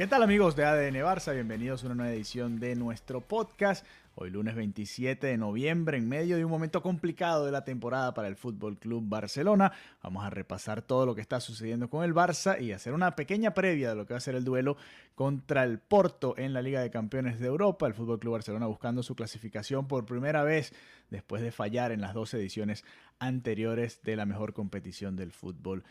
[0.00, 1.34] ¿Qué tal amigos de ADN Barça?
[1.34, 3.84] Bienvenidos a una nueva edición de nuestro podcast.
[4.14, 8.26] Hoy lunes 27 de noviembre, en medio de un momento complicado de la temporada para
[8.26, 12.58] el Fútbol Club Barcelona, vamos a repasar todo lo que está sucediendo con el Barça
[12.58, 14.78] y hacer una pequeña previa de lo que va a ser el duelo
[15.14, 17.86] contra el Porto en la Liga de Campeones de Europa.
[17.86, 20.72] El Fútbol Club Barcelona buscando su clasificación por primera vez
[21.10, 22.84] después de fallar en las dos ediciones
[23.18, 25.84] anteriores de la mejor competición del fútbol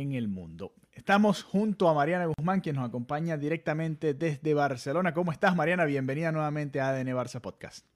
[0.00, 0.72] en el mundo.
[0.92, 5.12] Estamos junto a Mariana Guzmán, quien nos acompaña directamente desde Barcelona.
[5.12, 5.84] ¿Cómo estás, Mariana?
[5.84, 7.86] Bienvenida nuevamente a ADN Barça Podcast.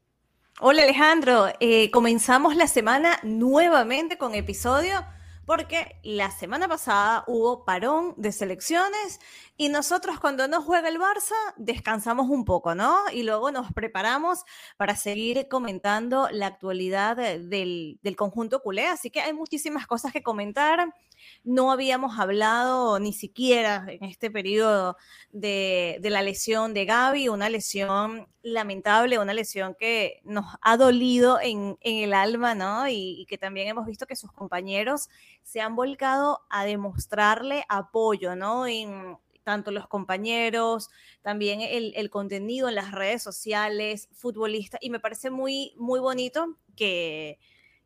[0.60, 5.06] Hola Alejandro, eh, comenzamos la semana nuevamente con episodio
[5.46, 9.20] porque la semana pasada hubo parón de selecciones
[9.56, 12.98] y nosotros cuando no juega el Barça descansamos un poco, ¿no?
[13.12, 14.44] Y luego nos preparamos
[14.76, 20.22] para seguir comentando la actualidad del, del conjunto culé, así que hay muchísimas cosas que
[20.22, 20.94] comentar.
[21.44, 24.96] No habíamos hablado ni siquiera en este periodo
[25.32, 31.40] de, de, la lesión de Gaby, una lesión lamentable, una lesión que nos ha dolido
[31.40, 32.88] en, en el alma, ¿no?
[32.88, 35.08] Y, que también hemos visto que sus compañeros
[35.42, 38.66] se han volcado a demostrarle apoyo, ¿no?
[38.66, 40.90] En, tanto los compañeros,
[41.22, 46.56] también el, el, contenido en las redes sociales, futbolistas, y me parece muy, muy bonito
[46.76, 47.38] que,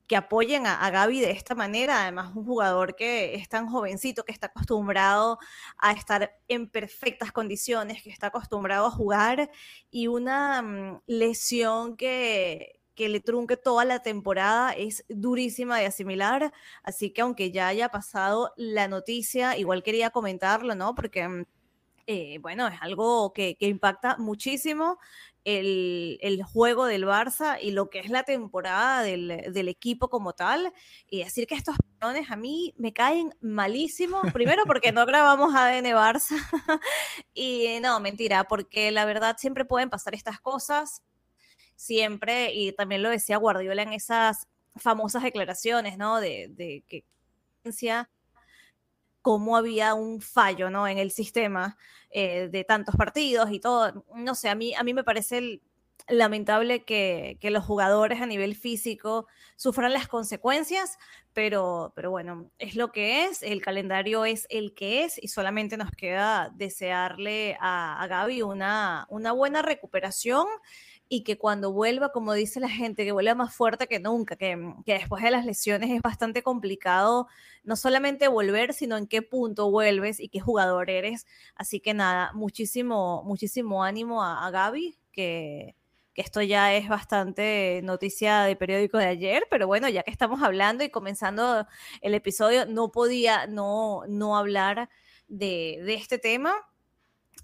[0.06, 2.02] que apoyen a, Gaby de esta manera.
[2.02, 5.38] Además, un jugador que es tan jovencito, que está acostumbrado
[5.78, 9.50] a estar en perfectas condiciones, que está acostumbrado a jugar
[9.90, 16.52] y una um, lesión que, que le trunque toda la temporada es durísima de asimilar.
[16.82, 20.94] Así que aunque ya haya pasado la noticia, igual quería comentarlo, ¿no?
[20.94, 21.46] Porque...
[22.06, 24.98] Eh, bueno, es algo que, que impacta muchísimo
[25.44, 30.32] el, el, juego del Barça y lo que es la temporada del, del, equipo como
[30.32, 30.72] tal.
[31.08, 34.22] Y decir que estos peones a mí me caen malísimo.
[34.32, 36.36] Primero porque no grabamos ADN Barça.
[37.34, 41.02] y no, mentira, porque la verdad siempre pueden pasar estas cosas.
[41.76, 46.20] Siempre, y también lo decía Guardiola en esas famosas declaraciones, ¿no?
[46.20, 47.04] De, de que
[49.24, 50.86] cómo había un fallo ¿no?
[50.86, 51.78] en el sistema
[52.10, 54.04] eh, de tantos partidos y todo.
[54.14, 55.62] No sé, a mí, a mí me parece
[56.08, 59.26] lamentable que, que, los jugadores a nivel físico
[59.56, 60.98] sufran las consecuencias,
[61.32, 65.78] pero, pero bueno, es lo que es, el calendario es el que es y solamente
[65.78, 70.46] nos queda desearle a, a Gaby una, una buena recuperación
[71.14, 74.58] y que cuando vuelva, como dice la gente, que vuelva más fuerte que nunca, que,
[74.84, 77.28] que, después de las lesiones es bastante complicado
[77.62, 81.24] no solamente volver, sino en qué punto vuelves y qué jugador eres.
[81.54, 85.76] Así que nada, muchísimo, muchísimo ánimo a, a Gaby, que,
[86.14, 90.42] que esto ya es bastante noticia de periódico de ayer, pero bueno, ya que estamos
[90.42, 91.64] hablando y comenzando
[92.00, 94.90] el episodio, no podía no, no hablar
[95.28, 96.56] de, de este tema.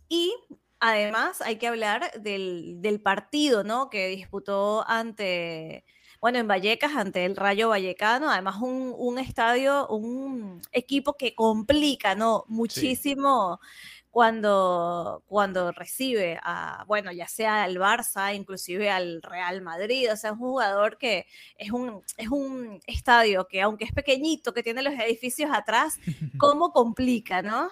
[0.09, 0.35] Y
[0.81, 3.91] Además, hay que hablar del, del, partido, ¿no?
[3.91, 5.85] Que disputó ante,
[6.23, 8.31] bueno, en Vallecas, ante el Rayo Vallecano.
[8.31, 12.45] Además, un, un estadio, un equipo que complica, ¿no?
[12.49, 13.61] Muchísimo.
[13.63, 13.69] Sí.
[14.11, 20.31] Cuando, cuando recibe a, bueno, ya sea al Barça, inclusive al Real Madrid, o sea,
[20.31, 24.83] es un jugador que es un, es un estadio que, aunque es pequeñito, que tiene
[24.83, 26.01] los edificios atrás,
[26.41, 27.71] ¿cómo complica, no?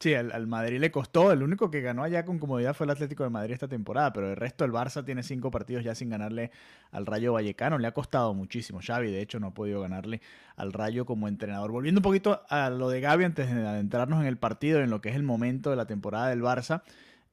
[0.00, 1.32] Sí, al, Madrid le costó.
[1.32, 4.30] El único que ganó allá con comodidad fue el Atlético de Madrid esta temporada, pero
[4.30, 6.50] el resto el Barça tiene cinco partidos ya sin ganarle
[6.90, 7.78] al Rayo Vallecano.
[7.78, 8.80] Le ha costado muchísimo.
[8.82, 10.20] Xavi, de hecho, no ha podido ganarle
[10.56, 11.70] al Rayo como entrenador.
[11.70, 15.00] Volviendo un poquito a lo de Gaby antes de adentrarnos en el partido, en lo
[15.00, 16.82] que es el momento de la temporada del Barça.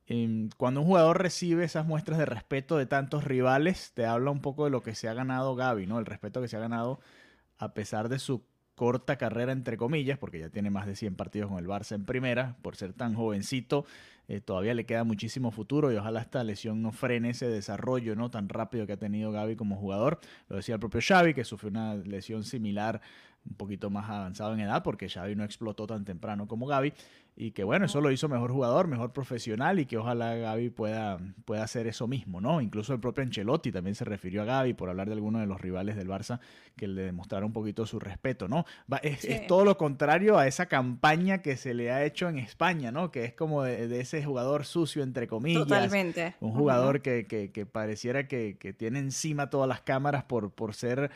[0.07, 4.41] Eh, cuando un jugador recibe esas muestras de respeto de tantos rivales, te habla un
[4.41, 5.99] poco de lo que se ha ganado Gaby, ¿no?
[5.99, 6.99] El respeto que se ha ganado
[7.57, 8.43] a pesar de su
[8.81, 12.03] corta carrera, entre comillas, porque ya tiene más de 100 partidos con el Barça en
[12.03, 13.85] primera, por ser tan jovencito.
[14.27, 18.31] eh, todavía le queda muchísimo futuro y ojalá esta lesión no frene ese desarrollo no
[18.31, 20.19] tan rápido que ha tenido Gaby como jugador.
[20.49, 23.01] Lo decía el propio Xavi, que sufrió una lesión similar
[23.45, 26.91] un poquito más avanzado en edad, porque Xavi no explotó tan temprano como Gaby,
[27.35, 31.17] y que bueno, eso lo hizo mejor jugador, mejor profesional, y que ojalá Gaby pueda,
[31.45, 32.61] pueda hacer eso mismo, ¿no?
[32.61, 35.59] Incluso el propio Ancelotti también se refirió a Gaby por hablar de alguno de los
[35.61, 36.39] rivales del Barça
[36.75, 38.65] que le demostraron un poquito su respeto, ¿no?
[39.01, 43.11] Es, todo lo contrario a esa campaña que se le ha hecho en España, ¿no?
[43.11, 45.63] Que es como de, ese jugador sucio, entre comillas.
[45.63, 46.35] Totalmente.
[46.41, 51.11] Un jugador que, que, pareciera que, que tiene encima todas las cámaras por, por ser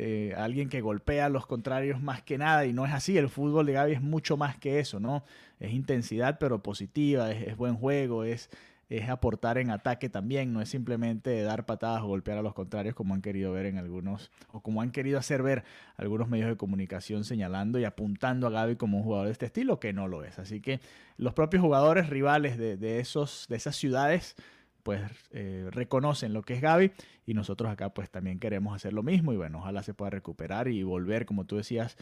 [0.00, 3.28] eh, alguien que golpea a los contrarios más que nada, y no es así, el
[3.28, 5.24] fútbol de Gaby es mucho más que eso, ¿no?
[5.60, 8.50] Es intensidad pero positiva, es, buen juego, es,
[8.88, 12.94] es aportar en ataque también, no es simplemente dar patadas o golpear a los contrarios
[12.94, 15.64] como han querido ver en algunos, o como han querido hacer ver
[15.96, 19.80] algunos medios de comunicación señalando y apuntando a Gaby como un jugador de este estilo,
[19.80, 20.38] que no lo es.
[20.38, 20.80] Así que
[21.16, 24.36] los propios jugadores rivales de, de esos, de esas ciudades
[24.84, 25.02] pues
[25.32, 26.92] eh, reconocen lo que es Gaby
[27.26, 30.68] y nosotros acá pues también queremos hacer lo mismo y bueno, ojalá se pueda recuperar
[30.68, 31.98] y volver, como tú decías,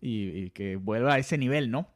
[0.00, 1.88] y que vuelva a ese nivel, ¿no?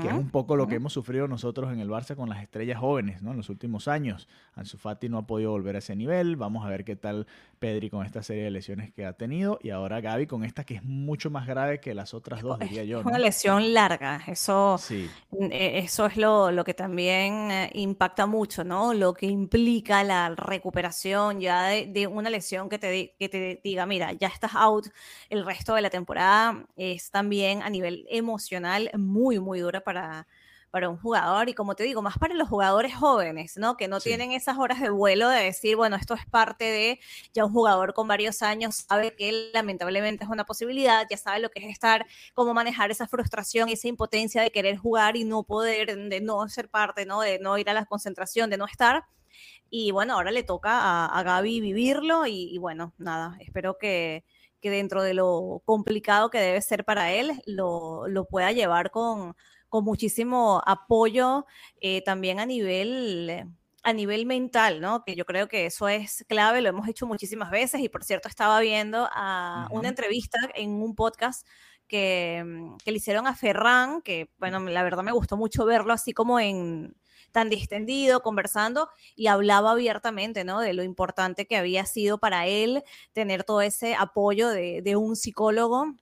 [0.00, 2.78] Que es un poco lo que hemos sufrido nosotros en el Barça con las estrellas
[2.78, 3.32] jóvenes, ¿no?
[3.32, 4.28] En los últimos años.
[4.54, 6.36] Ansu Fati no ha podido volver a ese nivel.
[6.36, 7.26] Vamos a ver qué tal
[7.58, 10.76] Pedri con esta serie de lesiones que ha tenido y ahora Gaby con esta que
[10.76, 13.00] es mucho más grave que las otras dos, diría yo.
[13.00, 14.22] Es una lesión larga.
[14.26, 15.10] Eso, sí.
[15.50, 18.94] E, eso es lo, lo que también eh, impacta mucho, ¿no?
[18.94, 24.12] Lo que implica la recuperación ya de, una lesión que te, que te diga, mira,
[24.12, 24.86] ya estás out
[25.30, 26.64] el resto de la temporada.
[26.76, 30.26] Es también a nivel emocional muy, muy dura para,
[30.74, 33.76] para un jugador y como te digo, más para los jugadores jóvenes, ¿no?
[33.76, 37.00] Que no tienen esas horas de vuelo de decir, bueno, esto es parte de,
[37.32, 41.50] ya un jugador con varios años sabe que lamentablemente es una posibilidad, ya sabe lo
[41.50, 45.96] que es estar, cómo manejar esa frustración, esa impotencia de querer jugar y no poder,
[45.96, 47.20] de no ser parte, ¿no?
[47.20, 49.04] De no ir a la concentración, de no estar.
[49.70, 54.24] Y bueno, ahora le toca a, a Gaby vivirlo y, bueno, nada, espero que,
[54.64, 59.36] que dentro de lo complicado que debe ser para él, lo, lo pueda llevar con,
[59.68, 61.44] con muchísimo apoyo
[61.82, 63.44] eh, también a nivel
[63.82, 65.04] a nivel mental, ¿no?
[65.04, 68.26] Que yo creo que eso es clave, lo hemos hecho muchísimas veces y por cierto
[68.26, 71.46] estaba viendo a una entrevista en un podcast
[71.86, 72.42] que,
[72.82, 76.40] que, le hicieron a Ferran, que bueno, la verdad me gustó mucho verlo así como
[76.40, 76.96] en
[77.34, 80.60] tan distendido, conversando y hablaba abiertamente, ¿no?
[80.60, 85.16] De lo importante que había sido para él tener todo ese apoyo de, de un
[85.16, 85.96] psicólogo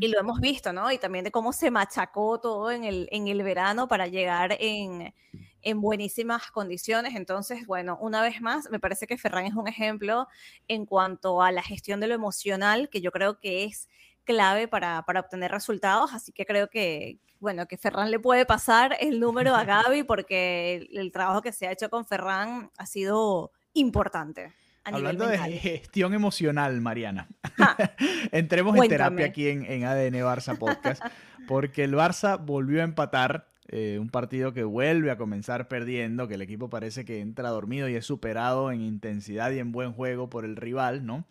[0.00, 0.90] y lo hemos visto, ¿no?
[0.90, 5.14] Y también de cómo se machacó todo en el, en el verano para llegar en,
[5.60, 7.14] en buenísimas condiciones.
[7.14, 10.26] Entonces, bueno, una vez más, me parece que Ferran es un ejemplo
[10.68, 13.88] en cuanto a la gestión de lo emocional, que yo creo que es
[14.28, 16.12] clave para, para obtener resultados.
[16.12, 20.76] Así que creo que, bueno, que Ferran le puede pasar el número a Gaby porque
[20.76, 24.52] el, el trabajo que se ha hecho con Ferran ha sido importante.
[24.84, 27.28] Hablando de gestión emocional, Mariana.
[28.32, 31.02] Entremos en terapia aquí en, ADN Barça Podcast,
[31.46, 36.34] porque el Barça volvió a empatar eh, un partido que vuelve a comenzar perdiendo, que
[36.34, 40.30] el equipo parece que entra dormido y es superado en intensidad y en buen juego
[40.30, 41.26] por el rival, ¿no?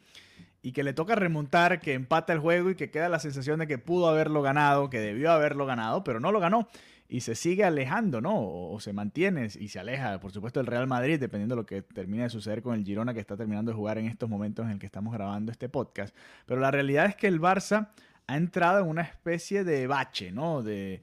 [0.62, 3.68] Y que le toca remontar, que empata el juego y que queda la sensación de
[3.68, 6.68] que pudo haberlo ganado, que debió haberlo ganado, pero no lo ganó
[7.10, 8.34] y se sigue alejando, ¿no?
[8.36, 11.82] O, se mantiene y se aleja, por supuesto, del Real Madrid, dependiendo de lo que
[11.82, 14.74] termine de suceder con el Girona que está terminando de jugar en estos momentos en
[14.74, 16.16] el que estamos grabando este podcast.
[16.46, 17.90] Pero la realidad es que el Barça
[18.28, 20.64] ha entrado en una especie de bache, ¿no?
[20.64, 21.02] De,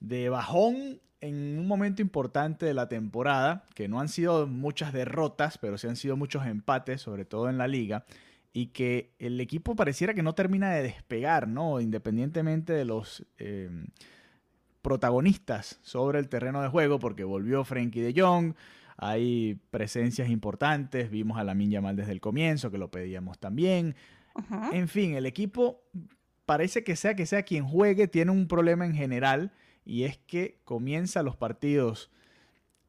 [0.00, 5.58] de bajón en un momento importante de la temporada, que no han sido muchas derrotas,
[5.58, 8.04] pero sí han sido muchos empates, sobre todo en la liga
[8.52, 11.80] y que el equipo pareciera que no termina de despegar, ¿no?
[11.80, 13.70] Independientemente de los eh,
[14.82, 18.54] protagonistas sobre el terreno de juego porque volvió Frankie de Jong,
[18.96, 23.96] hay presencias importantes, vimos a la Yamal desde el comienzo, que lo pedíamos también.
[24.72, 25.82] En fin, el equipo
[26.46, 29.52] parece que sea que sea quien juegue, tiene un problema en general
[29.84, 32.10] y es que comienza los partidos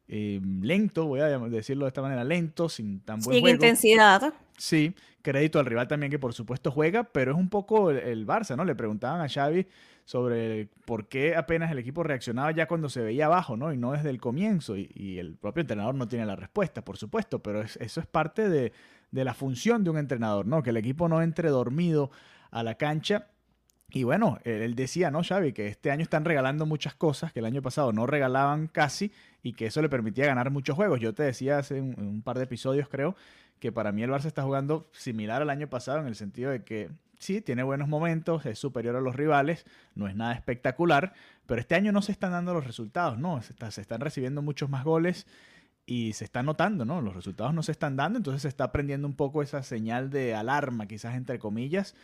[0.08, 4.34] eh, lento, voy a decirlo de esta manera, lento, sin tan buen sin intensidad.
[4.56, 8.26] Sí, crédito al rival también que por supuesto juega, pero es un poco el, el
[8.26, 8.64] Barça, ¿no?
[8.64, 9.66] Le preguntaban a Xavi
[10.04, 13.72] sobre por qué apenas el equipo reaccionaba ya cuando se veía abajo, ¿no?
[13.72, 14.76] Y no desde el comienzo.
[14.76, 18.72] Y, el propio entrenador no tiene la respuesta, por supuesto, pero eso es parte de,
[19.12, 20.62] la función de un entrenador, ¿no?
[20.62, 22.10] Que el equipo no entre dormido
[22.50, 23.28] a la cancha.
[23.90, 25.52] Y bueno, él decía, ¿no, Xavi?
[25.52, 29.12] Que este año están regalando muchas cosas que el año pasado no regalaban casi
[29.42, 31.00] y que eso le permitía ganar muchos juegos.
[31.00, 33.14] Yo te decía hace un, par de episodios, creo,
[33.60, 36.64] que para mí el Barça está jugando similar al año pasado en el sentido de
[36.64, 39.64] que sí, tiene buenos momentos, es superior a los rivales,
[39.94, 41.12] no es nada espectacular,
[41.46, 43.40] pero este año no se están dando los resultados, ¿no?
[43.42, 45.26] Se, se están recibiendo muchos más goles
[45.86, 47.00] y se está notando, ¿no?
[47.00, 50.34] Los resultados no se están dando, entonces se está aprendiendo un poco esa señal de
[50.34, 51.94] alarma, quizás entre comillas,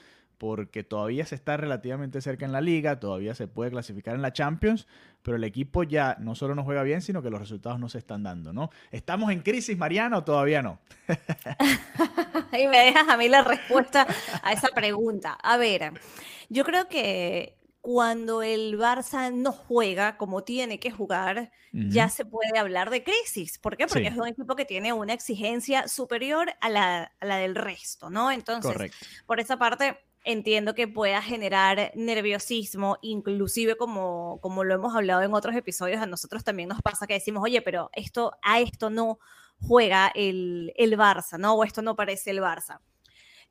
[0.41, 4.33] porque todavía se está relativamente cerca en la liga, todavía se puede clasificar en la
[4.33, 4.89] Champions,
[5.21, 7.99] pero el equipo ya no solo no juega bien, sino que los resultados no se
[7.99, 8.71] están dando, ¿no?
[8.91, 10.79] ¿Estamos en crisis, Mariana, o todavía no?
[12.59, 14.07] y me dejas a mí la respuesta
[14.43, 15.35] a esa pregunta.
[15.43, 15.93] A ver,
[16.49, 22.59] yo creo que cuando el Barça no juega como tiene que jugar, ya se puede
[22.59, 23.59] hablar de crisis.
[23.59, 23.87] ¿Por qué?
[23.87, 28.09] Porque es un equipo que tiene una exigencia superior a la, a la del resto,
[28.09, 28.31] ¿no?
[28.31, 28.91] Entonces,
[29.27, 35.35] por esa parte, entiendo que pueda generar nerviosismo, inclusive como, como lo hemos hablado en
[35.35, 39.19] otros episodios, a nosotros también nos pasa que decimos, oye, pero esto, a esto no
[39.59, 41.55] juega el, el Barça, ¿no?
[41.55, 42.81] O esto no parece el Barça.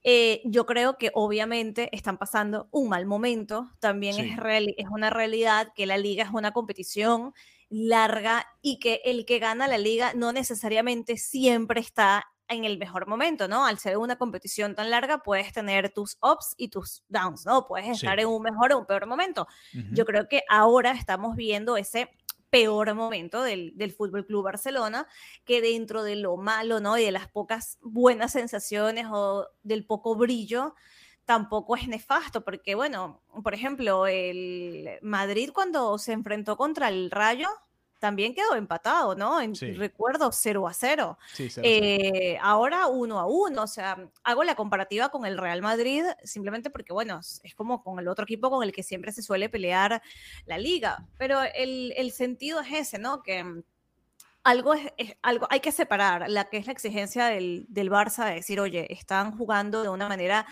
[0.03, 4.37] Eh, yo creo que obviamente están pasando un mal momento, también es,
[4.77, 7.33] es una realidad que la liga es una competición
[7.69, 13.07] larga y que el que gana la liga no necesariamente siempre está en el mejor
[13.07, 13.65] momento, ¿no?
[13.65, 17.67] Al ser una competición tan larga, puedes tener tus ups y tus downs, ¿no?
[17.67, 19.47] Puedes estar en un mejor o un peor momento.
[19.91, 22.09] Yo creo que ahora estamos viendo ese
[22.49, 25.07] peor momento del, del Fútbol Club Barcelona,
[25.45, 26.97] que dentro de lo malo, ¿no?
[26.97, 30.73] Y de las pocas buenas sensaciones o del poco brillo,
[31.25, 37.49] tampoco es nefasto, porque, bueno, por ejemplo, el Madrid cuando se enfrentó contra el Rayo,
[37.99, 39.39] también quedó empatado, ¿no?
[39.41, 41.17] En, Recuerdo 0 a 0.
[41.37, 46.69] Eh, ahora 1 a 1, o sea, hago la comparativa con el Real Madrid simplemente
[46.69, 50.01] porque, bueno, es como con el otro equipo con el que siempre se suele pelear
[50.45, 53.21] la liga, pero el, el sentido es ese, ¿no?
[53.21, 53.63] Que mm,
[54.43, 58.35] algo es, algo, hay que separar la que es la exigencia del, del Barça de
[58.35, 60.45] decir, oye, están jugando de una manera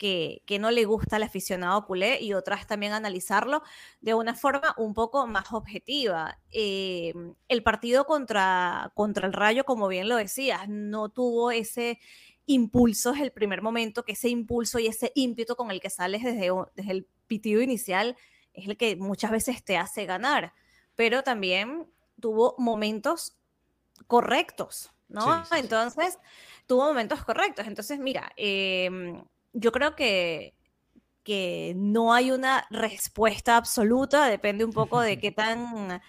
[0.00, 3.62] que, no le gusta al aficionado culé y otras también analizarlo
[4.00, 6.38] de una forma un poco más objetiva.
[6.50, 7.12] Eh,
[7.48, 11.98] el partido contra, contra el Rayo, como bien lo decías, no tuvo ese
[12.46, 16.24] impulso desde el primer momento, que ese impulso y ese ímpetu con el que sales
[16.24, 18.16] desde, desde el pitido inicial
[18.54, 20.54] es el que muchas veces te hace ganar,
[20.96, 21.86] pero también
[22.18, 23.36] tuvo momentos
[24.06, 25.44] correctos, ¿no?
[25.54, 26.18] Entonces,
[26.66, 27.66] tuvo momentos correctos.
[27.66, 30.54] Entonces, mira, eh, yo creo que,
[31.22, 36.00] que no hay una respuesta absoluta, depende un poco de qué tan,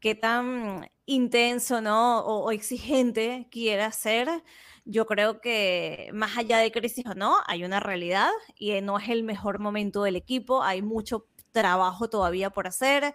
[0.00, 2.20] qué tan intenso ¿no?
[2.20, 4.28] o, exigente quiera ser.
[4.84, 9.08] Yo creo que más allá de crisis o no, hay una realidad y no es
[9.08, 13.14] el mejor momento del equipo, hay mucho trabajo todavía por hacer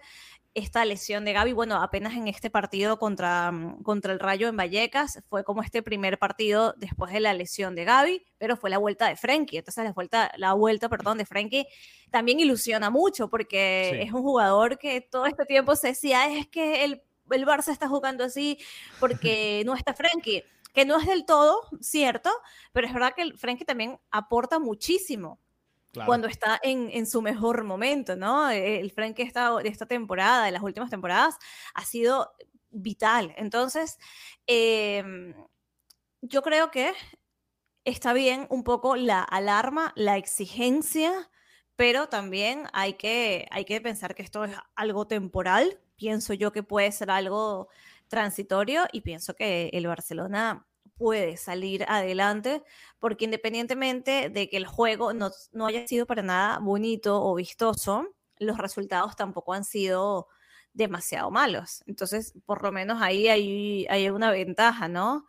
[0.60, 4.56] esta lesión de Gaby, bueno, apenas en este partido contra, mm, contra el Rayo en
[4.56, 8.78] Vallecas, fue como este primer partido después de la lesión de Gaby, pero fue la
[8.78, 9.58] vuelta de Frenkie.
[9.58, 11.66] Entonces la vuelta, la vuelta perdón, de Frenkie
[12.10, 16.84] también ilusiona mucho porque es un jugador que todo este tiempo se decía, es que
[16.84, 18.58] el, el Barça está jugando así
[18.98, 22.30] porque no está Frenkie, que no es del todo cierto,
[22.72, 25.38] pero es verdad que el Frenkie también aporta muchísimo
[26.06, 28.50] cuando está en, su mejor momento, ¿no?
[28.50, 31.36] El Frank de esta temporada, de las últimas temporadas,
[31.74, 32.32] ha sido
[32.70, 33.34] vital.
[33.36, 33.98] Entonces,
[34.46, 35.34] em,
[36.22, 36.92] yo creo que
[37.84, 41.30] está bien un poco la alarma, la exigencia,
[41.76, 45.80] pero también hay que, hay que pensar que esto es algo temporal.
[45.96, 47.68] Pienso yo que puede ser algo
[48.08, 50.66] transitorio y pienso que el Barcelona
[51.00, 52.62] puede salir adelante,
[52.98, 58.14] porque independientemente de que el juego no, no, haya sido para nada bonito o vistoso,
[58.38, 60.28] los resultados tampoco han sido
[60.74, 61.82] demasiado malos.
[61.86, 65.24] Entonces, por lo menos ahí hay, hay una ventaja, ¿no?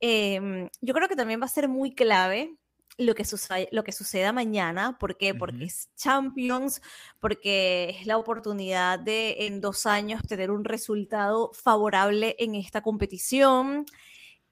[0.00, 2.58] Em, yo creo que también va a ser muy clave
[2.98, 4.98] lo que, suceda, lo que suceda mañana.
[4.98, 5.32] ¿Por qué?
[5.32, 6.82] Porque es Champions,
[7.20, 13.86] porque es la oportunidad de en dos años tener un resultado favorable en esta competición.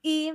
[0.02, 0.33] Y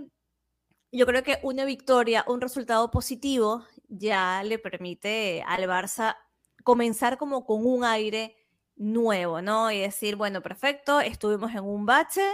[0.91, 6.17] yo creo que una victoria, un resultado positivo, ya le permite al Barça
[6.63, 8.36] comenzar como con un aire
[8.75, 9.72] nuevo, ¿no?
[9.72, 12.25] Y decir, bueno, perfecto, estuvimos en un bache,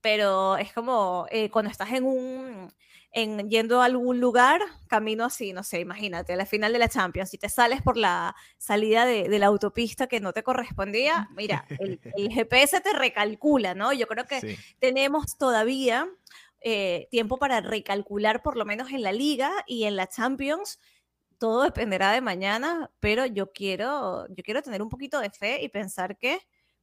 [0.00, 2.72] pero es como eh, cuando estás en un,
[3.12, 6.88] en, yendo a algún lugar, camino así, no sé, imagínate, a la final de la
[6.88, 11.66] Champions, y te sales por la salida de, la autopista que no te correspondía, mira,
[11.78, 11.98] el,
[12.30, 13.92] GPS te recalcula, ¿no?
[13.92, 16.08] Yo creo que tenemos todavía
[16.64, 20.78] eh, tiempo para recalcular por lo menos en la liga y en la Champions.
[21.38, 25.68] Todo dependerá de mañana, pero yo quiero, yo quiero tener un poquito de fe y
[25.68, 26.40] pensar que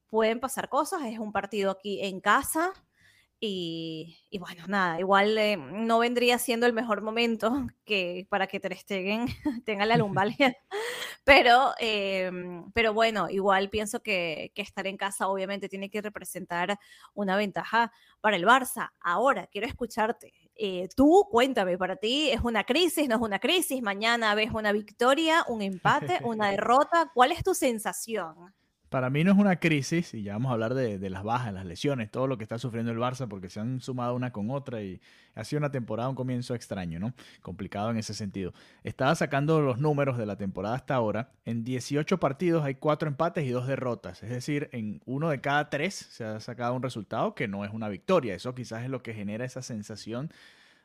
[0.10, 1.04] pueden pasar cosas.
[1.06, 2.74] Es un partido aquí en casa.
[3.42, 7.52] Y, bueno, nada, igual eh, no vendría siendo el mejor momento
[7.86, 9.28] que para que Ter Stegen
[9.66, 10.56] tenga la lumbalgia,
[11.24, 16.78] pero, em, pero bueno, igual pienso que, que, estar en casa obviamente tiene que representar
[17.14, 18.92] una ventaja para el Barça.
[19.00, 20.34] Ahora, quiero escucharte.
[20.62, 24.74] Eh, tú, cuéntame, para ti es una crisis, no es una crisis, mañana ves una
[24.74, 28.54] victoria, un empate, una derrota, ¿cuál es tu sensación?
[28.90, 31.66] Para mí no es una crisis, y ya vamos a hablar de, las bajas, las
[31.66, 34.82] lesiones, todo lo que está sufriendo el Barça, porque se han sumado una con otra
[34.82, 35.00] y
[35.36, 37.14] ha sido una temporada, un comienzo extraño, ¿no?
[37.42, 38.52] Complicado en ese sentido.
[38.84, 41.32] Estaba sacando los números de la temporada hasta ahora.
[41.46, 44.24] En 18 partidos hay 4 empates y 2 derrotas.
[44.24, 47.72] Es decir, en uno de cada 3 se ha sacado un resultado que no es
[47.72, 48.34] una victoria.
[48.34, 50.32] Eso quizás es lo que genera esa sensación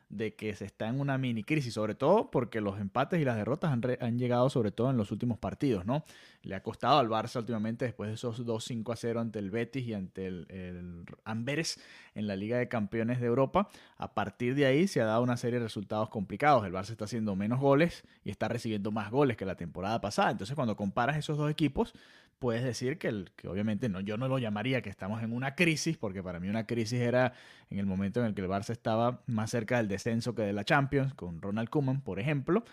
[0.09, 3.37] de que se está en una mini crisis, sobre todo porque los empates y las
[3.37, 6.05] derrotas han, llegado sobre todo en los últimos partidos, ¿no?
[6.43, 9.87] Le ha costado al Barça últimamente después de esos 2-5 a 0 ante el Betis
[9.87, 11.79] y ante el, el, Amberes
[12.13, 13.67] en la Liga de Campeones de Europa.
[13.97, 16.65] A partir de ahí se ha dado una serie de resultados complicados.
[16.65, 20.31] El Barça está haciendo menos goles y está recibiendo más goles que la temporada pasada.
[20.31, 21.93] Entonces cuando comparas esos dos equipos,
[22.39, 25.55] puedes decir que, el, que obviamente no, yo no lo llamaría que estamos en una
[25.55, 27.33] crisis, porque para mí una crisis era
[27.69, 30.53] en el momento en el que el Barça estaba más cerca del descenso que de
[30.53, 32.63] la Champions, con Ronald Koeman, por ejemplo,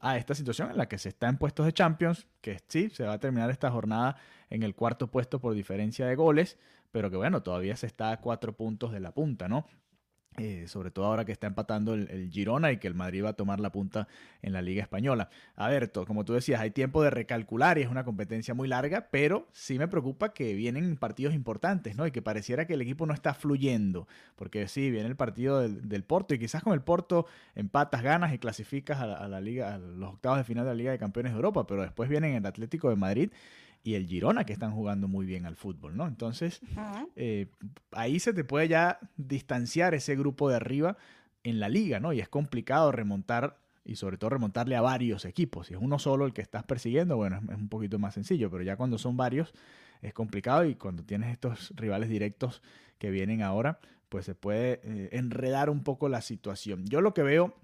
[0.00, 3.04] a esta situación en la que se está en puestos de Champions, que sí, se
[3.04, 4.16] va a terminar esta jornada
[4.50, 6.58] en el cuarto puesto por diferencia de goles,
[6.90, 9.66] pero que bueno, todavía se está a cuatro puntos de la punta, ¿no?
[10.38, 13.32] Eh, sobre todo ahora que está empatando el, Girona y que el Madrid va a
[13.34, 14.08] tomar la punta
[14.40, 15.28] en la Liga Española.
[15.56, 19.08] A ver, como tú decías, hay tiempo de recalcular y es una competencia muy larga,
[19.10, 22.06] pero sí me preocupa que vienen partidos importantes, ¿no?
[22.06, 26.02] Y que pareciera que el equipo no está fluyendo, porque sí, viene el partido del,
[26.04, 29.78] Porto y quizás con el Porto empatas, ganas y clasificas a, a la Liga, a
[29.78, 32.46] los octavos de final de la Liga de Campeones de Europa, pero después vienen el
[32.46, 33.30] Atlético de Madrid
[33.84, 36.06] y el Girona, que están jugando muy bien al fútbol, ¿no?
[36.06, 36.60] Entonces,
[37.16, 37.48] eh,
[37.90, 40.96] ahí se te puede ya distanciar ese grupo de arriba
[41.42, 42.12] en la liga, ¿no?
[42.12, 45.66] Y es complicado remontar y sobre todo remontarle a varios equipos.
[45.66, 48.62] Si es uno solo el que estás persiguiendo, bueno, es, un poquito más sencillo, pero
[48.62, 49.52] ya cuando son varios
[50.00, 52.62] es complicado y cuando tienes estos rivales directos
[52.98, 56.86] que vienen ahora, pues se puede eh, enredar un poco la situación.
[56.86, 57.56] Yo lo que veo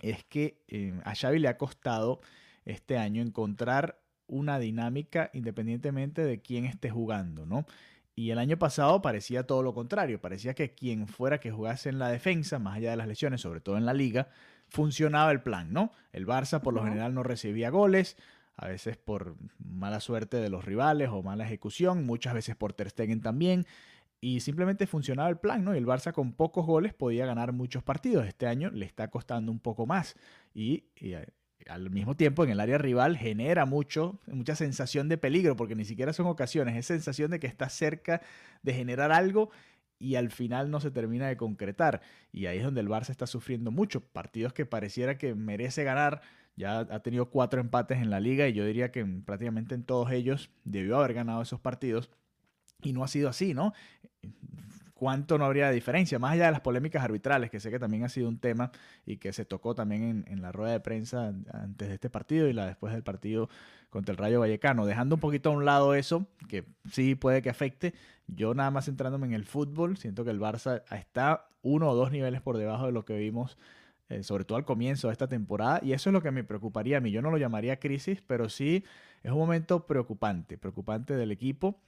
[0.00, 2.20] es que eh, a Xavi le ha costado
[2.64, 7.66] este año encontrar una dinámica independientemente de quién esté jugando, ¿no?
[8.14, 11.98] Y el año pasado parecía todo lo contrario, parecía que quien fuera que jugase en
[11.98, 14.28] la defensa, más allá de las lesiones, sobre todo en la liga,
[14.68, 15.92] funcionaba el plan, ¿no?
[16.12, 18.16] El Barça por lo general no recibía goles,
[18.54, 22.90] a veces por mala suerte de los rivales o mala ejecución, muchas veces por Ter
[22.90, 23.66] Stegen también,
[24.20, 25.74] y simplemente funcionaba el plan, ¿no?
[25.74, 28.26] Y el Barça con pocos goles podía ganar muchos partidos.
[28.26, 30.16] Este año le está costando un poco más
[30.54, 31.14] y, y
[31.68, 35.84] al mismo tiempo en el área rival genera mucho, mucha sensación de peligro, porque ni
[35.84, 38.20] siquiera son ocasiones, es sensación de que está cerca
[38.62, 39.50] de generar algo
[39.98, 42.02] y al final no se termina de concretar.
[42.32, 44.00] Y ahí es donde el Barça está sufriendo mucho.
[44.00, 46.22] Partidos que pareciera que merece ganar.
[46.56, 50.10] Ya ha tenido cuatro empates en la liga y yo diría que prácticamente en todos
[50.10, 52.10] ellos debió haber ganado esos partidos.
[52.82, 53.72] Y no ha sido así, ¿no?
[55.02, 58.08] Cuánto no habría diferencia, más allá de las polémicas arbitrales, que sé que también ha
[58.08, 58.70] sido un tema
[59.04, 62.52] y que se tocó también en, la rueda de prensa antes de este partido y
[62.52, 63.48] la después del partido
[63.90, 64.86] contra el Rayo Vallecano.
[64.86, 67.94] Dejando un poquito a un lado eso, que sí puede que afecte,
[68.28, 72.12] yo nada más centrándome en el fútbol, siento que el Barça está uno o dos
[72.12, 73.58] niveles por debajo de lo que vimos
[74.08, 76.98] eh, sobre todo al comienzo de esta temporada, y eso es lo que me preocuparía
[76.98, 77.10] a mí.
[77.10, 78.84] Yo no lo llamaría crisis, pero sí
[79.24, 81.80] es un momento preocupante, preocupante del equipo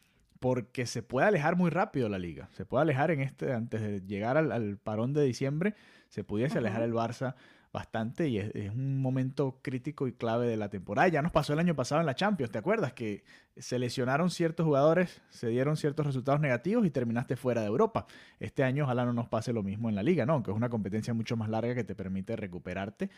[0.44, 2.50] porque se puede alejar muy rápido la liga.
[2.52, 5.74] Se puede alejar en este, antes de llegar al, parón de diciembre,
[6.10, 7.34] se pudiese alejar el Barça
[7.72, 11.08] bastante y es, un momento crítico y clave de la temporada.
[11.08, 12.92] Ya nos pasó el año pasado en la Champions, ¿te acuerdas?
[12.92, 13.24] Que
[13.56, 18.04] se lesionaron ciertos jugadores, se dieron ciertos resultados negativos y terminaste fuera de Europa.
[18.38, 20.34] Este año ojalá no nos pase lo mismo en la liga, ¿no?
[20.34, 23.08] Aunque es una competencia mucho más larga que te permite recuperarte.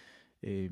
[0.43, 0.71] Eh,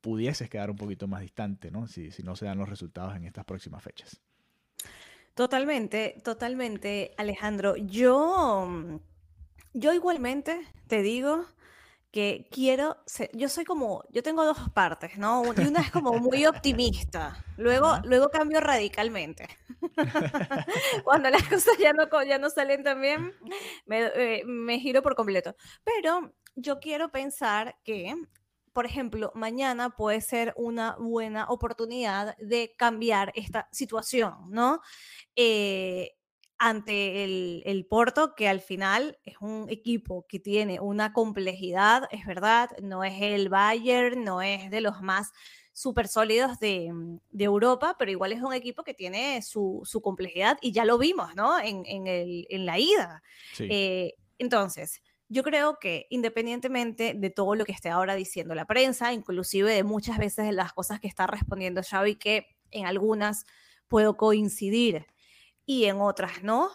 [0.00, 1.86] pudieses quedar un poquito más distante, ¿no?
[1.86, 4.20] Si, si no se dan los resultados en estas próximas fechas.
[5.34, 7.76] Totalmente, totalmente, Alejandro.
[7.76, 8.96] Yo, mm,
[9.74, 11.46] yo igualmente te digo
[12.10, 12.98] que quiero
[13.32, 15.42] yo soy como, yo tengo dos partes, ¿no?
[15.56, 19.48] Y una es como muy optimista, luego, luego cambio radicalmente.
[21.04, 23.32] Cuando las cosas ya no, ya no salen tan bien,
[23.86, 25.56] me, eh, me giro por completo.
[25.84, 28.14] Pero yo quiero pensar que
[28.72, 34.80] por ejemplo, mañana puede ser una buena oportunidad de cambiar esta situación, ¿no?
[35.36, 36.12] Eh,
[36.58, 42.70] ante el, Porto, que al final es un equipo que tiene una complejidad, es verdad,
[42.80, 45.32] no es el Bayern, no es de los más
[45.72, 46.92] súper sólidos de,
[47.36, 51.58] Europa, pero igual es un equipo que tiene su, complejidad y ya lo vimos, ¿no?
[51.58, 53.22] En, la ida.
[53.58, 59.14] Eh, Entonces, yo creo que independientemente de todo lo que esté ahora diciendo la prensa,
[59.14, 63.46] inclusive de muchas veces las cosas que está respondiendo Xavi, que en algunas
[63.88, 65.06] puedo coincidir
[65.64, 66.68] y en otras no,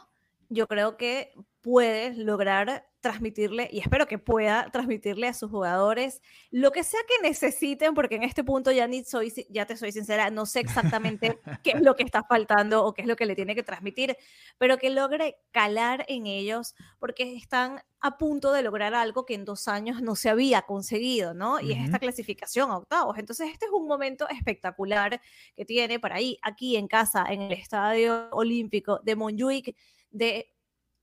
[0.49, 6.71] yo creo que puedes lograr transmitirle, y espero que pueda transmitirle a sus jugadores lo
[6.71, 10.29] que sea que necesiten, porque en este punto ya, ni soy, ya te soy sincera,
[10.29, 13.33] no sé exactamente qué es lo que está faltando o qué es lo que le
[13.33, 14.17] tiene que transmitir,
[14.57, 19.45] pero que logre calar en ellos, porque están a punto de lograr algo que en
[19.45, 21.61] dos años no se había conseguido, ¿no?
[21.61, 23.17] Y es esta clasificación a octavos.
[23.17, 25.21] Entonces, este es un momento espectacular
[25.55, 29.77] que tiene para ahí, aquí en casa, en el Estadio Olímpico de Montjuic,
[30.11, 30.53] de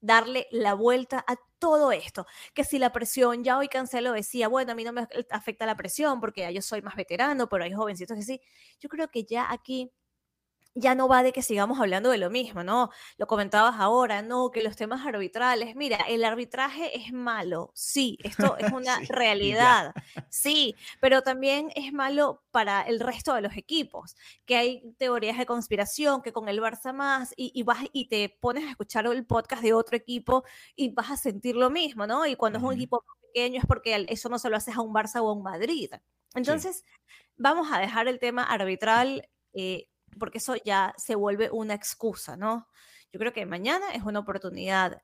[0.05, 2.27] darle la vuelta a todo esto.
[2.55, 5.77] Que si la presión, ya hoy Cancelo decía, bueno, a mí no me afecta la
[5.77, 8.41] presión porque ya yo soy más veterano, pero hay jovencitos que sí.
[8.81, 9.91] Yo creo que ya aquí
[10.75, 12.91] ya no va de que sigamos hablando de lo mismo, ¿no?
[13.17, 18.57] Lo comentabas ahora, no, que los temas arbitrales, mira, el arbitraje es malo, sí, esto
[18.59, 19.95] es una realidad,
[20.29, 25.47] sí, pero también es malo para el resto de los equipos, que hay teorías de
[25.47, 29.63] conspiración, que con el Barça más, y, vas y te pones a escuchar el podcast
[29.63, 32.27] de otro equipo y vas a sentir lo mismo, ¿no?
[32.27, 34.93] Y cuando es un equipo pequeño es porque eso no se lo haces a un
[34.93, 35.91] Barça o a un Madrid.
[36.35, 36.85] Entonces,
[37.37, 39.29] vamos a dejar el tema arbitral.
[39.53, 42.69] Eh, porque eso ya se vuelve una excusa, ¿no?
[43.13, 45.03] Yo creo que mañana es una oportunidad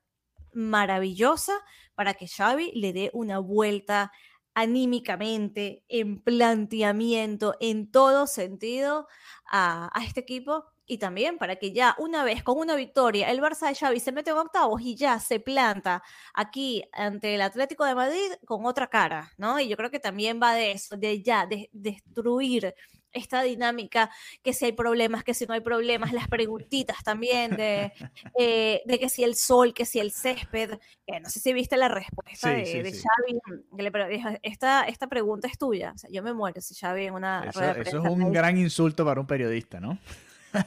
[0.53, 1.53] maravillosa
[1.95, 4.11] para que Xavi le dé una vuelta
[4.53, 9.07] anímicamente, en planteamiento, en todo sentido
[9.49, 13.39] a, a, este equipo y también para que ya una vez con una victoria el
[13.39, 17.85] Barça de Xavi se mete en octavos y ya se planta aquí ante el Atlético
[17.85, 19.57] de Madrid con otra cara, ¿no?
[19.59, 22.73] Y yo creo que también va de eso, de ya, de destruir
[23.13, 24.09] esta dinámica,
[24.43, 27.91] que si hay problemas, que si no hay problemas, las preguntitas también de,
[28.39, 30.79] eh, de que si el sol, que si el césped,
[31.21, 33.39] no sé si viste la respuesta de, Xavi,
[33.75, 37.05] que le dijo, esta, esta pregunta es tuya, o sea, yo me muero si Xavi
[37.05, 37.45] en una...
[37.49, 39.97] Eso, eso es un gran insulto para un periodista, ¿no?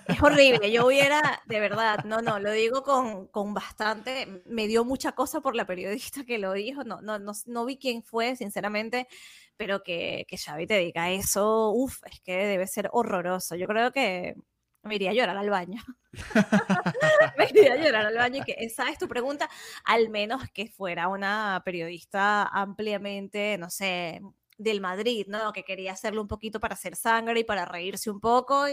[0.07, 4.85] Es horrible, yo hubiera, de verdad, no, no, lo digo con, con, bastante, me dio
[4.85, 8.37] mucha cosa por la periodista que lo dijo, no, no, no, no vi quién fue,
[8.37, 9.07] sinceramente,
[9.57, 13.55] pero que, que Xavi te diga eso, uff, es que debe ser horroroso.
[13.57, 14.35] Yo creo que
[14.85, 15.83] me iría a llorar al baño.
[17.39, 19.49] me iría a llorar al baño y que esa es tu pregunta,
[19.85, 24.21] al menos que fuera una periodista ampliamente, no sé,
[24.57, 25.53] del Madrid, ¿no?
[25.53, 28.65] Que quería hacerlo un poquito para hacer sangre y para reírse un poco,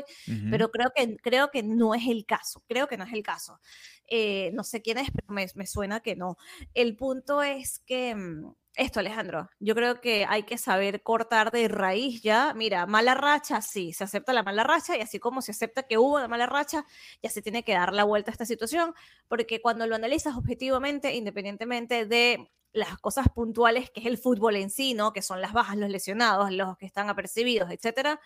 [0.49, 3.59] pero creo que, creo que no es el caso, creo que no es el caso.
[4.07, 6.37] Eh, no sé quién es, pero me, me, suena que no.
[6.73, 9.49] El punto es que mm, esto, Alejandro.
[9.59, 12.53] Yo creo que hay que saber cortar de raíz ya.
[12.53, 15.97] Mira, mala racha, sí, se acepta la mala racha y así como se acepta que
[15.97, 16.85] hubo una mala racha,
[17.21, 18.93] ya se tiene que dar la vuelta a esta situación,
[19.27, 24.69] porque cuando lo analizas objetivamente, independientemente de las cosas puntuales que es el fútbol en
[24.69, 24.95] sí.
[25.13, 28.19] Que son las bajas, los lesionados, los que están apercibidos, etcétera.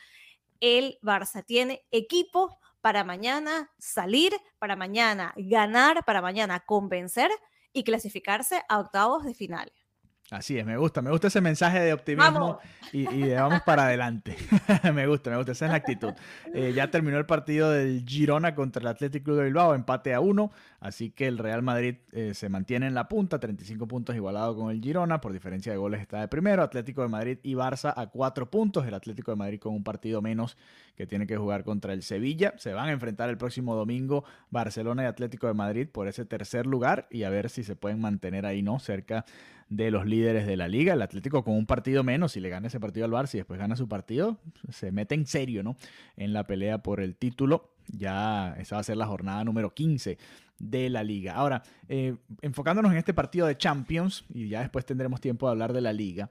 [0.60, 7.32] El Barça tiene equipo para mañana salir, para mañana ganar, para mañana convencer
[7.74, 9.85] y clasificarse a octavos de finales.
[10.32, 12.58] Así es, me gusta, me gusta ese mensaje de optimismo
[12.92, 14.36] y, de vamos para adelante.
[14.94, 16.14] me gusta, me gusta, esa es la actitud.
[16.52, 20.22] Eh, ya terminó el partido del Girona contra el Athletic Club de Bilbao, empate a
[20.22, 24.56] uno, así que el Real Madrid eh, se mantiene en la punta, 35 puntos igualado
[24.56, 27.94] con el Girona, por diferencia de goles está de primero, Atlético de Madrid y Barça
[27.96, 30.58] a cuatro puntos, el Atlético de Madrid con un partido menos
[30.96, 32.54] que tiene que jugar contra el Sevilla.
[32.58, 36.66] Se van a enfrentar el próximo domingo Barcelona y Atlético de Madrid por ese tercer
[36.66, 38.80] lugar y a ver si se pueden mantener ahí, ¿no?
[38.80, 39.26] Cerca
[39.70, 40.94] de los líderes de la liga.
[40.94, 43.60] El Atlético con un partido menos, si le gana ese partido al Barça y después
[43.60, 45.76] gana su partido, se mete en serio, ¿no?
[46.16, 47.72] En la pelea por el título.
[47.88, 50.18] Ya esa va a ser la jornada número 15
[50.60, 51.34] de la liga.
[51.34, 55.74] Ahora, eh, enfocándonos en este partido de Champions, y ya después tendremos tiempo de hablar
[55.74, 56.30] de la liga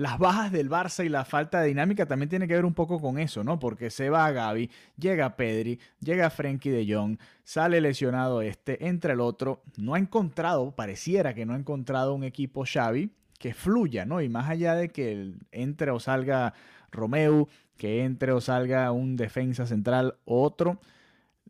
[0.00, 3.02] las bajas del Barça y la falta de dinámica también tiene que ver un poco
[3.02, 3.58] con eso, ¿no?
[3.58, 9.20] Porque se va Gaby, llega Pedri, llega Frenkie de Jong, sale lesionado este, entra el
[9.20, 9.62] otro.
[9.76, 14.22] No ha encontrado, pareciera que no ha encontrado un equipo Xavi que fluya, ¿no?
[14.22, 16.54] Y más allá de que entre o salga
[16.90, 20.80] Romeu, que entre o salga un defensa central otro,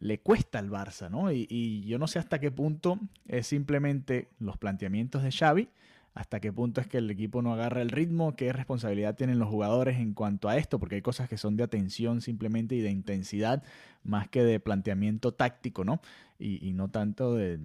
[0.01, 1.31] le cuesta al Barça, ¿no?
[1.31, 5.69] Y, y yo no sé hasta qué punto es simplemente los planteamientos de Xavi
[6.15, 9.49] hasta qué punto es que el equipo no agarra el ritmo, qué responsabilidad tienen los
[9.49, 12.91] jugadores en cuanto a esto, porque hay cosas que son de atención simplemente y de
[12.91, 13.63] intensidad,
[14.03, 16.01] más que de planteamiento táctico, ¿no?
[16.39, 17.59] Y, no tanto de,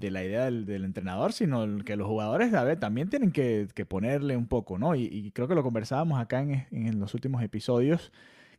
[0.00, 4.46] la idea del, entrenador, sino que los jugadores a ver, también tienen que, ponerle un
[4.46, 4.94] poco, ¿no?
[4.94, 8.12] Y, creo que lo conversábamos acá en, en los últimos episodios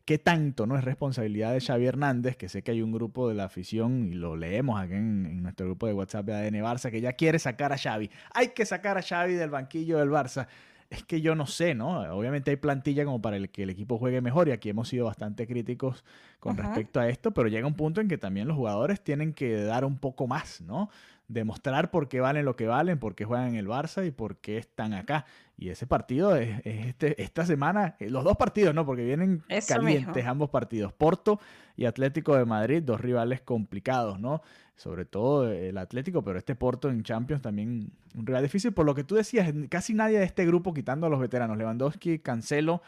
[0.09, 3.35] qué tanto no es responsabilidad de Xavi Hernández, que sé que hay un grupo de
[3.35, 6.99] la afición, y lo leemos aquí en, nuestro grupo de WhatsApp de ADN Barça, que
[6.99, 8.09] ya quiere sacar a Xavi.
[8.33, 10.47] Hay que sacar a Xavi del banquillo del Barça.
[10.89, 11.99] Es que yo no sé, ¿no?
[12.17, 15.05] Obviamente hay plantilla como para el que el equipo juegue mejor y aquí hemos sido
[15.05, 16.03] bastante críticos
[16.39, 19.61] con respecto a esto, pero llega un punto en que también los jugadores tienen que
[19.61, 20.89] dar un poco más, ¿no?
[21.29, 24.37] Demostrar por qué valen lo que valen, por qué juegan en el Barça y por
[24.37, 25.25] qué están acá.
[25.57, 28.85] Y ese partido es, este, esta semana, eh, los dos partidos, ¿no?
[28.85, 30.91] Porque vienen calientes ambos partidos.
[30.91, 31.39] Porto
[31.77, 34.41] y Atlético de Madrid, dos rivales complicados, ¿no?
[34.75, 38.73] Sobre todo el Atlético, pero este Porto en Champions también un rival difícil.
[38.73, 42.19] Por lo que tú decías, casi nadie de este grupo, quitando a los veteranos, Lewandowski,
[42.19, 42.81] Cancelo,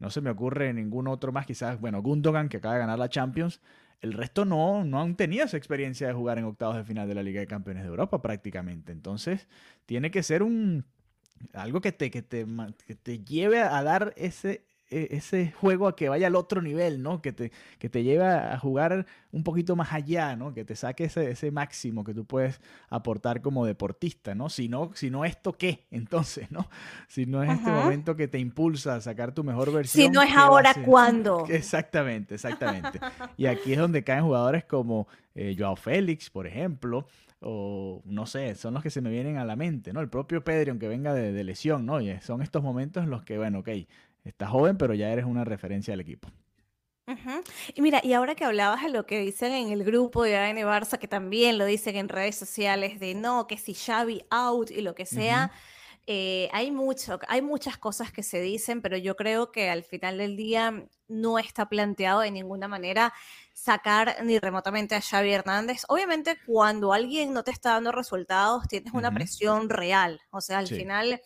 [0.00, 3.08] no se me ocurre ningún otro más, quizás, bueno, Gundogan, que acaba de ganar la
[3.08, 3.60] Champions,
[4.04, 7.14] el resto no, no han tenido esa experiencia de jugar en octavos de final de
[7.14, 8.92] la Liga de Campeones de Europa prácticamente.
[8.92, 9.48] Entonces,
[9.86, 10.84] tiene que ser un
[11.54, 12.46] algo que te, que te,
[12.86, 17.20] que te lleve a dar ese, ese juego a que vaya al otro nivel, ¿no?
[17.22, 20.52] Que te, que te lleve a jugar un poquito más allá, ¿no?
[20.52, 24.48] Que te saque ese, ese máximo que tú puedes aportar como deportista, ¿no?
[24.48, 25.86] Si no, si no esto, ¿qué?
[25.90, 26.68] Entonces, ¿no?
[27.08, 30.06] Si no es este momento que te impulsa a sacar tu mejor versión.
[30.06, 31.46] Si no es ahora, ¿cuándo?
[31.48, 33.00] Exactamente, exactamente.
[33.36, 37.06] y aquí es donde caen jugadores como eh, Joao Félix, por ejemplo,
[37.40, 40.00] o no sé, son los que se me vienen a la mente, ¿no?
[40.00, 42.00] El propio Pedro, aunque venga de, de lesión, ¿no?
[42.00, 43.68] Y son estos momentos en los que, bueno, ok,
[44.24, 46.28] Estás joven, pero ya eres una referencia del equipo.
[47.74, 50.56] Y mira, y ahora que hablabas de lo que dicen en el grupo de AN
[50.56, 54.80] Barça, que también lo dicen en redes sociales, de no, que si Xavi out y
[54.80, 55.52] lo que sea,
[56.06, 60.18] eh, hay mucho, hay muchas cosas que se dicen, pero yo creo que al final
[60.18, 63.12] del día no está planteado de ninguna manera
[63.52, 65.82] sacar ni remotamente a Xavi Hernández.
[65.88, 70.20] Obviamente, cuando alguien no te está dando resultados, tienes una presión real.
[70.30, 71.20] O sea, al final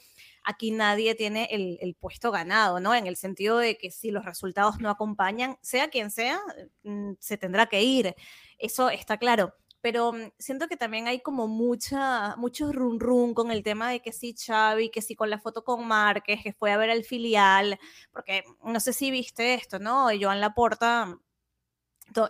[0.48, 2.94] aquí nadie tiene el, puesto ganado, ¿no?
[2.94, 6.40] En el sentido de que si los resultados no acompañan, sea quien sea,
[6.84, 8.14] mm, se tendrá que ir.
[8.58, 9.54] Eso está claro.
[9.82, 14.00] Pero mm, siento que también hay como mucha, mucho run run con el tema de
[14.00, 17.04] que sí Xavi, que sí con la foto con Márquez, que fue a ver al
[17.04, 17.78] filial,
[18.10, 20.08] porque no sé si viste esto, ¿no?
[20.18, 21.18] Joan Laporta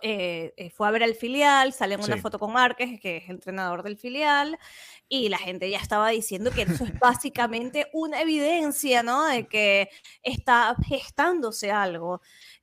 [0.01, 3.29] eh, eh, fue a ver al filial, sale en una foto con Márquez, que es
[3.29, 4.57] entrenador del filial,
[5.07, 9.25] y la gente ya estaba diciendo que eso es básicamente una evidencia, ¿no?
[9.25, 9.89] De que
[10.23, 12.21] está gestándose algo.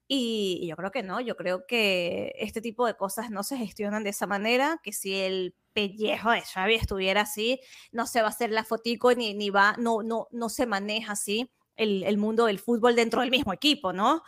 [0.09, 4.05] Y, yo creo que no, yo creo que este tipo de cosas no se gestionan
[4.05, 7.61] de esa manera, que si el pellejo de Xavi estuviera así,
[7.93, 11.13] no se va a hacer la fotico ni, ni va, no, no, no se maneja
[11.13, 14.23] así el, mundo del fútbol dentro del mismo equipo, ¿no?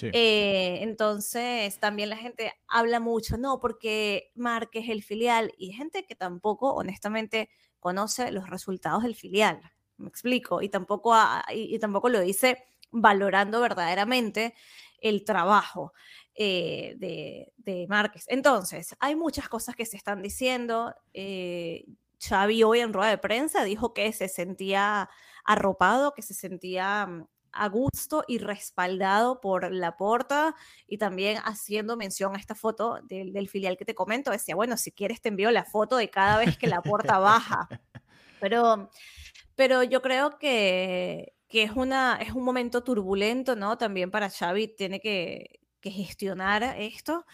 [0.00, 6.14] Eh, entonces, también la gente habla mucho, no, porque Márquez el filial, y gente que
[6.14, 9.60] tampoco, honestamente, conoce los resultados del filial,
[9.98, 11.14] me explico, y tampoco,
[11.52, 14.54] y, tampoco lo dice valorando verdaderamente
[15.00, 15.92] el trabajo
[16.34, 18.24] eh, de, de, Márquez.
[18.28, 20.94] Entonces, hay muchas cosas que se están diciendo.
[21.12, 21.84] Eh,
[22.26, 25.10] Xavi hoy en rueda de prensa dijo que se sentía
[25.44, 30.54] arropado, que se sentía mm, a gusto y respaldado por la porta
[30.86, 34.90] y también haciendo mención a esta foto del, filial que te comento, decía, bueno, si
[34.90, 37.68] quieres te envío la foto de cada vez que la porta baja.
[38.40, 38.90] Pero,
[39.54, 43.78] pero yo creo que, que es, una, es un momento turbulento, ¿no?
[43.78, 47.26] También para Xavi tiene que, que gestionar esto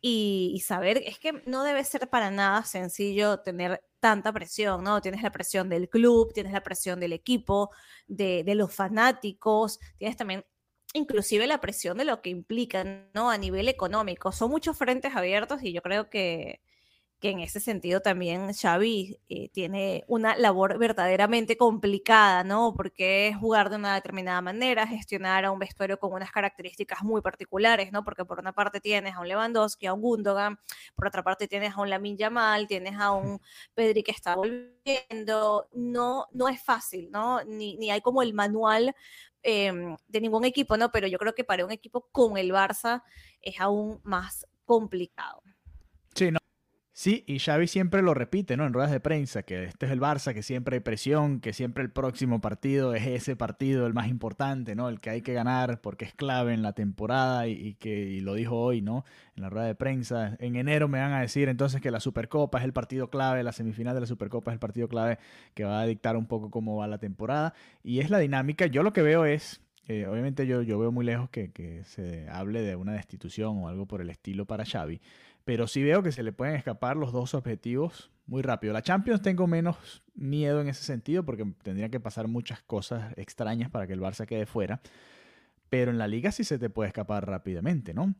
[0.00, 5.00] y, saber, es que no debe ser para nada sencillo tener tanta presión, ¿no?
[5.00, 7.70] Tienes la presión del club, tienes la presión del equipo,
[8.08, 10.44] de, los fanáticos, tienes también
[10.92, 12.82] inclusive la presión de lo que implica,
[13.14, 13.30] ¿no?
[13.30, 14.32] A nivel económico.
[14.32, 16.62] Son muchos frentes abiertos y yo creo que,
[17.22, 22.74] que en ese sentido también Xavi eh, tiene una labor verdaderamente complicada, ¿no?
[22.76, 27.22] Porque es jugar de una determinada manera, gestionar a un vestuario con unas características muy
[27.22, 28.02] particulares, ¿no?
[28.02, 30.58] Porque por una parte tienes a un Lewandowski, a un Gundogan,
[30.96, 33.40] por otra parte tienes a un Lamin Yamal, tienes a un
[33.72, 37.44] Pedri que está volviendo, no, no es fácil, ¿no?
[37.44, 38.96] Ni, ni hay como el manual
[39.44, 40.90] em, de ningún equipo, ¿no?
[40.90, 43.04] Pero yo creo que para un equipo con el Barça
[43.40, 45.40] es aún más complicado.
[46.16, 46.40] Sí, no.
[46.94, 48.66] Sí, y Xavi siempre lo repite, ¿no?
[48.66, 51.82] En ruedas de prensa, que este es el Barça, que siempre hay presión, que siempre
[51.82, 54.90] el próximo partido es ese partido el más importante, ¿no?
[54.90, 58.58] El que hay que ganar porque es clave en la temporada y, que lo dijo
[58.58, 59.06] hoy, ¿no?
[59.36, 60.36] En la rueda de prensa.
[60.38, 63.52] En enero me van a decir entonces que la Supercopa es el partido clave, la
[63.52, 65.18] semifinal de la Supercopa es el partido clave
[65.54, 67.54] que va a dictar un poco cómo va la temporada.
[67.82, 68.66] Y es la dinámica.
[68.66, 72.28] Yo lo que veo es, eh, obviamente yo, yo veo muy lejos que, que se
[72.28, 75.00] hable de una destitución o algo por el estilo para Xavi
[75.44, 78.72] pero sí veo que se le pueden escapar los dos objetivos muy rápido.
[78.72, 83.70] La Champions tengo menos miedo en ese sentido porque tendrían que pasar muchas cosas extrañas
[83.70, 84.80] para que el Barça quede fuera.
[85.68, 88.14] pero en la liga sí se te puede escapar rápidamente, ¿no?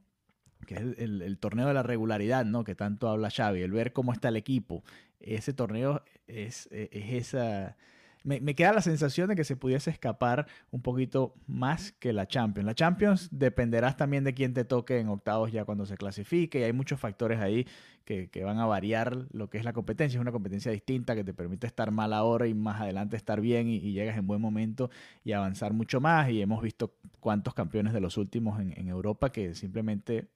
[0.66, 2.64] que es el, torneo de la regularidad, ¿no?
[2.64, 4.84] Que tanto habla Xavi, el ver cómo está el equipo.
[5.20, 7.76] Ese torneo es, es esa,
[8.24, 12.66] me, queda la sensación de que se pudiese escapar un poquito más que la Champions.
[12.66, 16.62] La Champions dependerás también de quién te toque en octavos ya cuando se clasifique y
[16.62, 17.66] hay muchos factores ahí
[18.04, 20.18] que, van a variar lo que es la competencia.
[20.18, 23.68] Es una competencia distinta que te permite estar mal ahora y más adelante estar bien
[23.68, 24.90] y, llegas en buen momento
[25.24, 26.30] y avanzar mucho más.
[26.30, 30.28] Y hemos visto cuántos campeones de los últimos en, Europa que simplemente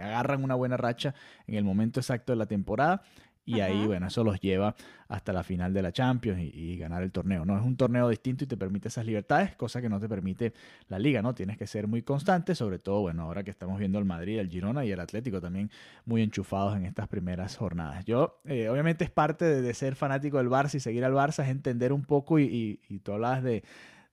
[0.00, 1.14] agarran una buena racha
[1.46, 3.02] en el momento exacto de la temporada
[3.46, 4.74] y ahí, bueno, eso los lleva
[5.08, 7.44] hasta la final de la Champions y, ganar el torneo.
[7.44, 10.52] No es un torneo distinto y te permite esas libertades, cosa que no te permite
[10.88, 11.32] la liga, ¿no?
[11.32, 14.50] Tienes que ser muy constante, sobre todo, bueno, ahora que estamos viendo el Madrid, el
[14.50, 15.70] Girona y el Atlético también
[16.04, 18.04] muy enchufados en estas primeras jornadas.
[18.04, 21.50] Yo, eh, obviamente, es parte de, ser fanático del Barça y seguir al Barça, es
[21.50, 23.62] entender un poco y, y tú hablabas de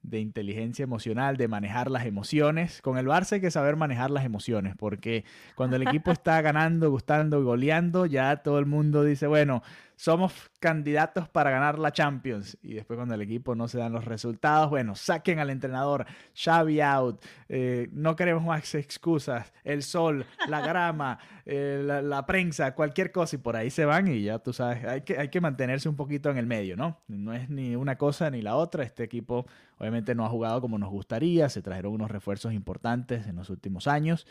[0.03, 2.81] de inteligencia emocional, de manejar las emociones.
[2.81, 5.23] Con el Barça hay que saber manejar las emociones, porque
[5.55, 9.63] cuando el equipo está ganando, gustando goleando, ya todo el mundo dice, bueno,
[9.95, 12.58] somos candidatos para ganar la Champions.
[12.62, 16.82] Y después cuando el equipo no se dan los resultados, bueno, saquen al entrenador, Xavi
[16.82, 23.36] out, eh, no queremos más excusas, el sol, la grama, eh, la, prensa, cualquier cosa
[23.36, 25.95] y por ahí se van y ya tú sabes, hay que, hay que mantenerse un
[25.95, 27.01] poquito en el medio, ¿no?
[27.08, 28.84] No es ni una cosa ni la otra.
[28.84, 29.45] Este equipo
[29.77, 33.88] obviamente no ha jugado como nos gustaría, se trajeron unos refuerzos importantes en los últimos
[33.88, 34.25] años.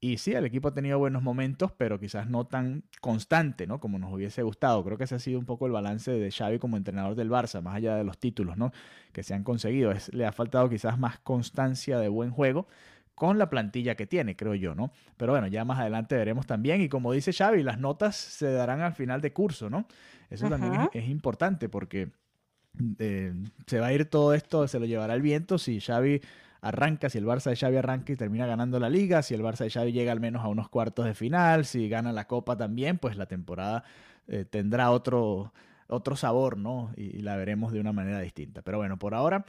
[0.00, 3.80] Y sí, el equipo ha tenido buenos momentos, pero quizás no tan constante, ¿no?
[3.80, 4.84] Como nos hubiese gustado.
[4.84, 7.60] Creo que ese ha sido un poco el balance de Xavi como entrenador del Barça,
[7.62, 8.72] más allá de los títulos, ¿no?
[9.12, 9.90] Que se han conseguido.
[9.90, 12.68] Es, le ha faltado quizás más constancia de buen juego
[13.16, 14.92] con la plantilla que tiene, creo yo, ¿no?
[15.16, 16.80] Pero bueno, ya más adelante veremos también.
[16.80, 19.88] Y como dice Xavi, las notas se darán al final de curso, ¿no?
[20.30, 22.12] Eso también es, importante porque
[23.00, 23.34] eh,
[23.66, 26.20] se va a ir todo esto, se lo llevará el viento si Xavi
[26.60, 29.64] arranca, si el Barça de Xavi arranca y termina ganando la liga, si el Barça
[29.64, 32.98] de Xavi llega al menos a unos cuartos de final, si gana la Copa también,
[32.98, 33.84] pues la temporada
[34.26, 35.52] eh, tendrá otro,
[35.88, 36.92] otro sabor, ¿no?
[36.96, 38.62] Y, la veremos de una manera distinta.
[38.62, 39.44] Pero bueno, por ahora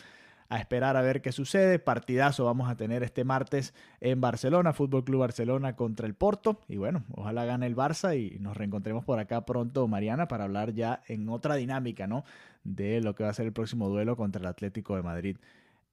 [0.49, 1.77] a esperar a ver qué sucede.
[1.77, 6.61] Partidazo vamos a tener este martes en Barcelona, Fútbol Club Barcelona contra el Porto.
[6.67, 10.73] Y bueno, ojalá gane el Barça y nos reencontremos por acá pronto, Mariana, para hablar
[10.73, 12.23] ya en otra dinámica, ¿no?
[12.63, 15.37] De lo que va a ser el próximo duelo contra el Atlético de Madrid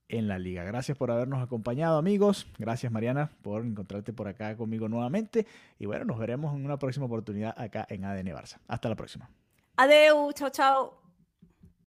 [0.08, 0.64] en la liga.
[0.64, 2.46] Gracias por habernos acompañado amigos.
[2.58, 5.46] Gracias Mariana por encontrarte por acá conmigo nuevamente.
[5.78, 8.58] Y bueno, nos veremos en una próxima oportunidad acá en ADN Barça.
[8.68, 9.28] Hasta la próxima.
[9.76, 11.05] Adeu, chao, chao.